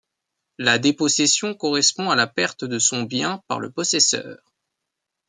[0.57, 4.41] La dépossession correspond à la perte de son bien par le possesseur.